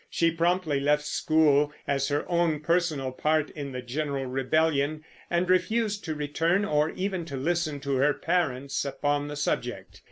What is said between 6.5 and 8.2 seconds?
or even to listen to her